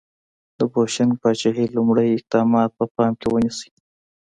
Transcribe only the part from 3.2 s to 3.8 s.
ونیسئ.